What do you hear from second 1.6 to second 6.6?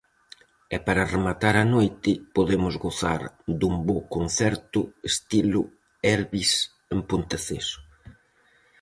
a noite, podemos gozar dun bo concerto estilo Elvis